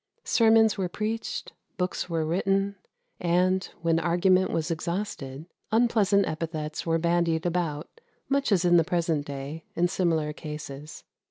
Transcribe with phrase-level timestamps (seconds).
[0.23, 2.75] Sermons were preached; books were written;
[3.19, 9.27] and, when argument was exhausted, unpleasant epithets were bandied about, much as in the present
[9.27, 11.03] day, in similar cases.